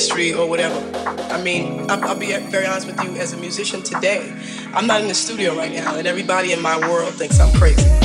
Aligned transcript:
industry 0.00 0.32
or 0.32 0.48
whatever. 0.48 0.80
I 1.30 1.42
mean, 1.42 1.90
I'll, 1.90 2.02
I'll 2.04 2.18
be 2.18 2.34
very 2.48 2.66
honest 2.66 2.86
with 2.86 3.02
you. 3.04 3.16
As 3.16 3.34
a 3.34 3.36
musician 3.36 3.82
today, 3.82 4.32
I'm 4.72 4.86
not 4.86 5.02
in 5.02 5.08
the 5.08 5.14
studio 5.14 5.54
right 5.54 5.72
now, 5.72 5.94
and 5.96 6.06
everybody 6.06 6.52
in 6.52 6.62
my 6.62 6.78
world 6.88 7.12
thinks 7.14 7.38
I'm 7.38 7.52
crazy. 7.58 7.99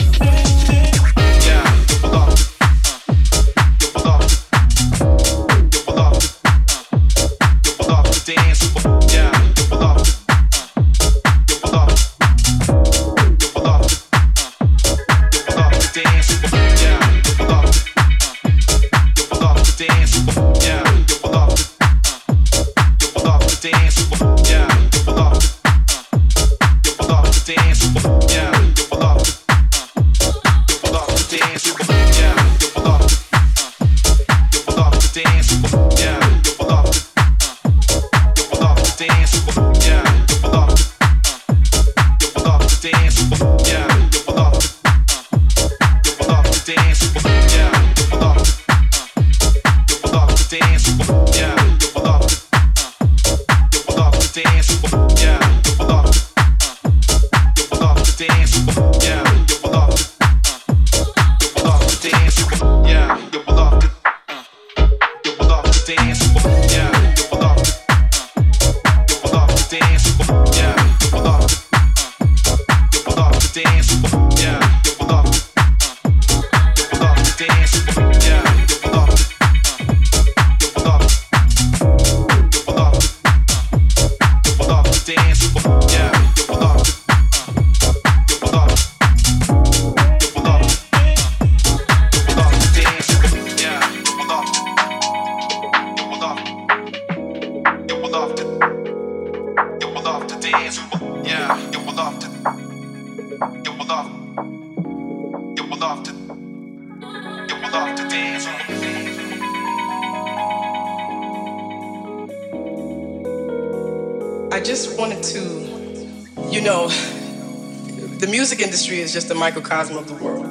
Microcosm 119.66 119.98
of 119.98 120.08
the 120.08 120.14
world. 120.24 120.46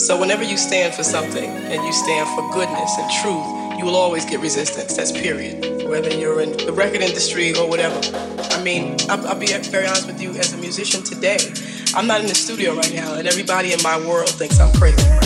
So 0.00 0.20
whenever 0.20 0.42
you 0.42 0.56
stand 0.56 0.94
for 0.94 1.04
something 1.04 1.48
and 1.48 1.84
you 1.84 1.92
stand 1.92 2.28
for 2.34 2.52
goodness 2.52 2.98
and 2.98 3.10
truth, 3.22 3.78
you 3.78 3.84
will 3.84 3.94
always 3.96 4.24
get 4.24 4.40
resistance. 4.40 4.96
That's 4.96 5.12
period. 5.12 5.88
Whether 5.88 6.12
you're 6.14 6.40
in 6.40 6.56
the 6.56 6.72
record 6.72 7.02
industry 7.02 7.54
or 7.54 7.68
whatever. 7.68 8.00
I 8.50 8.62
mean, 8.62 8.96
I'll, 9.08 9.26
I'll 9.28 9.38
be 9.38 9.46
very 9.46 9.86
honest 9.86 10.06
with 10.06 10.20
you. 10.20 10.30
As 10.30 10.52
a 10.54 10.58
musician 10.58 11.04
today, 11.04 11.38
I'm 11.94 12.06
not 12.08 12.20
in 12.20 12.26
the 12.26 12.34
studio 12.34 12.74
right 12.74 12.92
now, 12.92 13.14
and 13.14 13.28
everybody 13.28 13.72
in 13.72 13.80
my 13.82 13.98
world 13.98 14.28
thinks 14.30 14.58
I'm 14.58 14.72
crazy. 14.72 15.25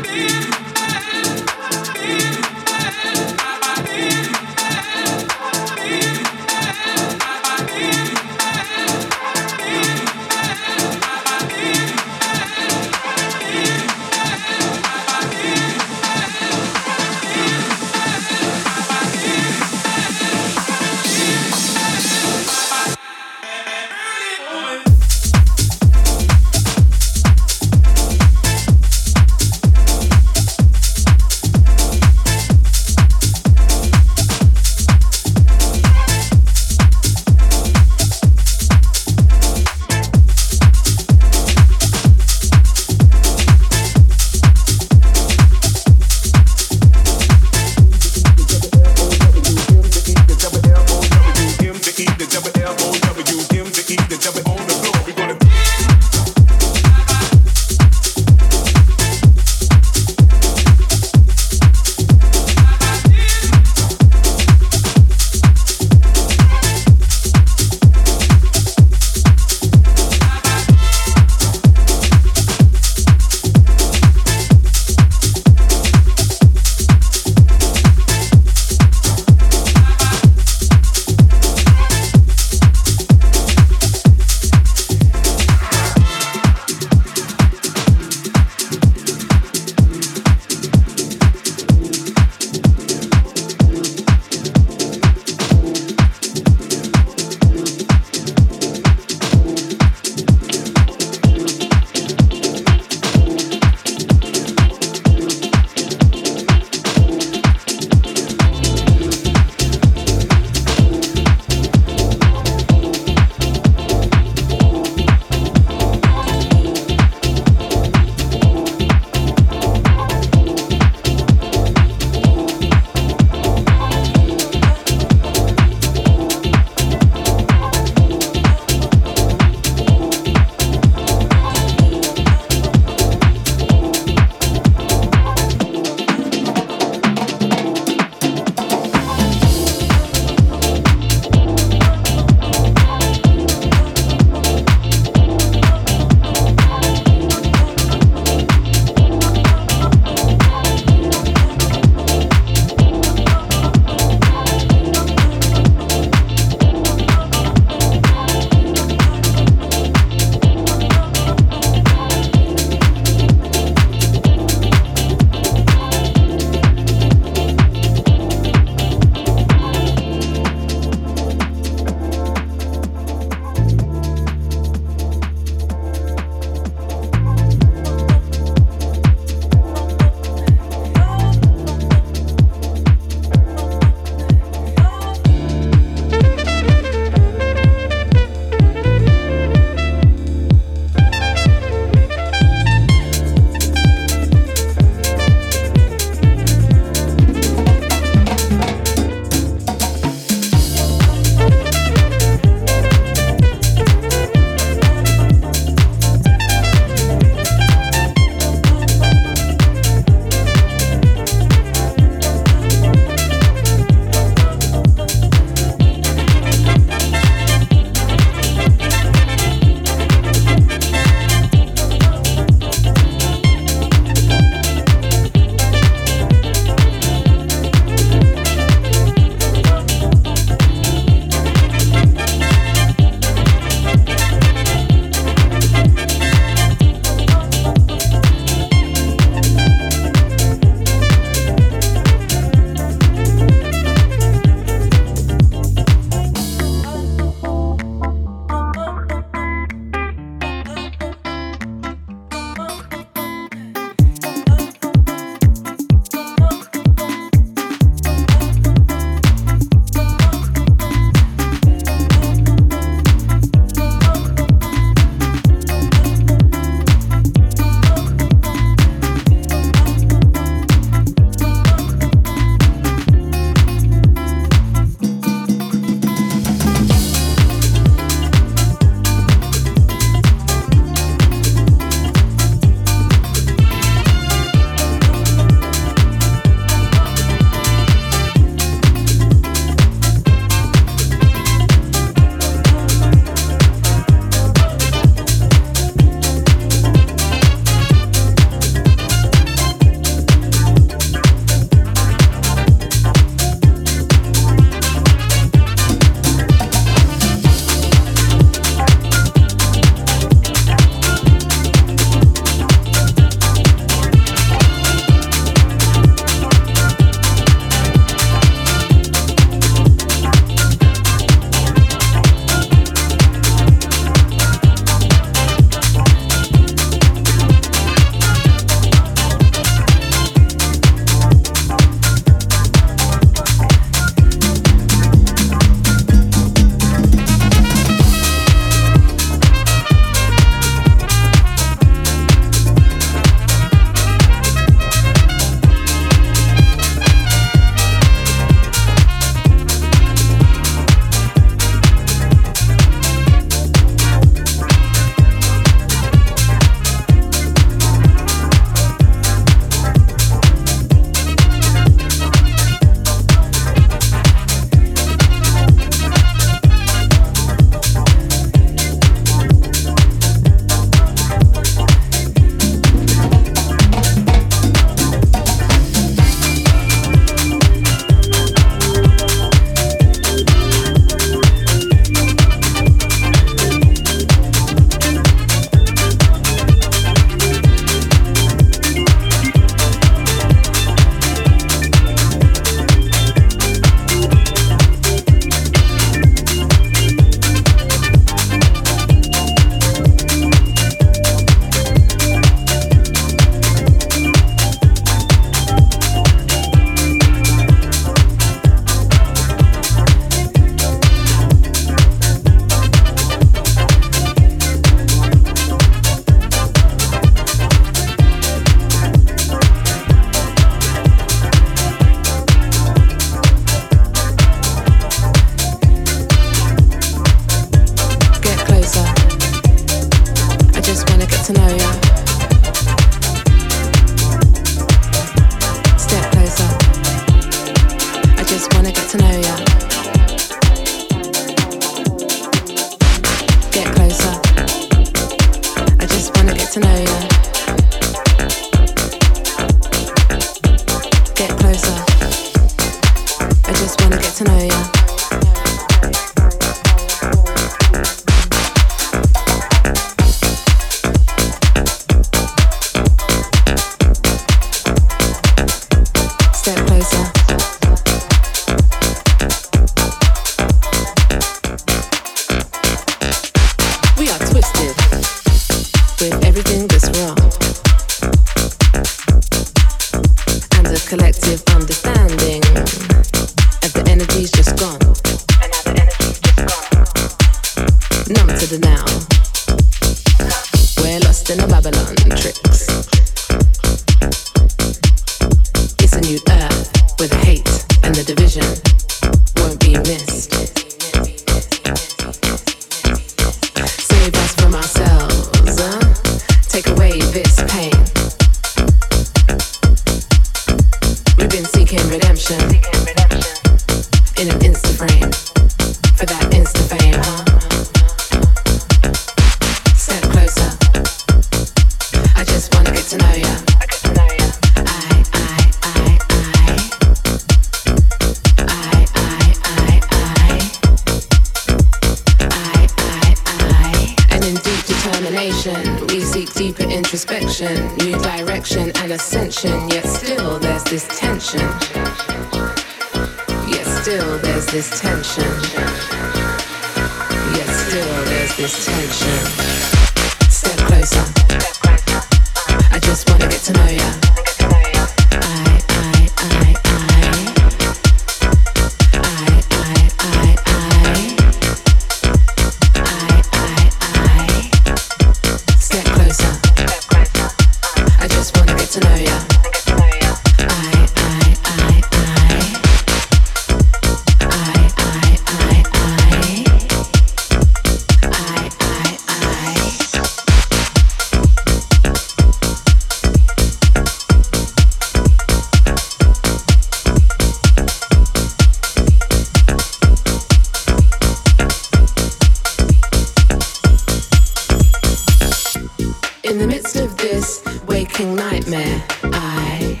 In 596.50 596.58
the 596.58 596.66
midst 596.66 596.96
of 596.96 597.16
this 597.16 597.62
waking 597.86 598.34
nightmare, 598.34 599.04
I 599.22 600.00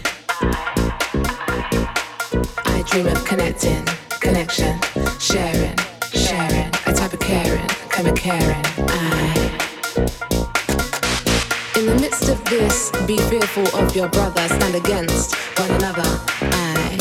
I 2.66 2.82
dream 2.88 3.06
of 3.06 3.24
connecting, 3.24 3.84
connection, 4.18 4.76
sharing, 5.20 5.76
sharing, 6.12 6.66
a 6.86 6.92
type 6.92 7.12
of 7.12 7.20
caring, 7.20 7.68
come 7.88 8.06
a 8.06 8.12
caring. 8.12 8.64
I 8.88 9.60
in 11.76 11.86
the 11.86 11.96
midst 12.00 12.28
of 12.28 12.44
this, 12.46 12.90
be 13.06 13.16
fearful 13.16 13.68
of 13.78 13.94
your 13.94 14.08
brother, 14.08 14.48
stand 14.48 14.74
against 14.74 15.36
one 15.56 15.70
another. 15.70 16.02
I 16.50 16.98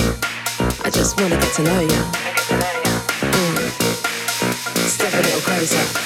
I 0.85 0.91
just 0.91 1.19
wanna 1.19 1.37
get 1.37 1.53
to 1.55 1.63
know 1.63 1.79
you. 1.79 2.03
Mm. 3.33 3.69
Step 4.87 5.11
a 5.11 5.17
little 5.17 5.41
closer. 5.41 5.98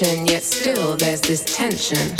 Ascension, 0.00 0.26
yet 0.26 0.42
still 0.42 0.96
there's 0.96 1.20
this 1.20 1.44
tension. 1.44 2.16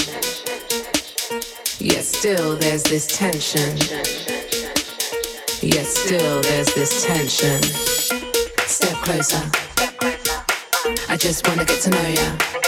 Yet 1.78 2.04
still 2.04 2.56
there's 2.56 2.82
this 2.82 3.06
tension. 3.06 3.76
Yet 5.62 5.86
still 5.86 6.42
there's 6.42 6.74
this 6.74 7.04
tension. 7.04 7.62
Step 8.66 8.96
closer. 9.02 9.50
I 11.08 11.16
just 11.16 11.46
wanna 11.48 11.64
get 11.64 11.80
to 11.82 11.90
know 11.90 12.08
ya. 12.08 12.59